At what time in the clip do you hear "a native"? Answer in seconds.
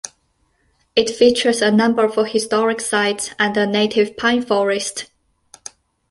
3.55-4.17